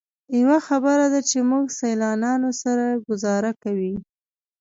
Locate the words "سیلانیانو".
1.79-2.51